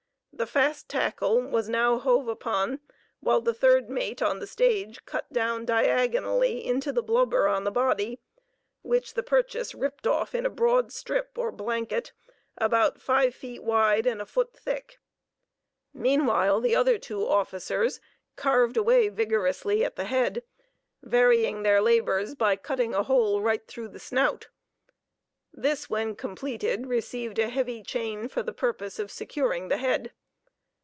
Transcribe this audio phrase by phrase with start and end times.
[0.33, 2.79] The fast tackle was now hove upon
[3.19, 7.69] while the third mate on the stage cut down diagonally into the blubber on the
[7.69, 8.17] body,
[8.81, 12.11] which the purchase ripped off in a broad strip or "blanket"
[12.57, 14.97] about five feet wide and a foot thick.
[15.93, 17.99] Meanwhile the other two officers
[18.35, 20.41] carved away vigorously at the head,
[21.03, 24.47] varying their labors by cutting a hole right through the snout.
[25.53, 30.13] This when completed received a heavy chain for the purpose of securing the head.